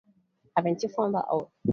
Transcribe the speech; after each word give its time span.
Haven't 0.55 0.81
you 0.81 0.89
found 0.89 1.13
that 1.13 1.27
out? 1.31 1.51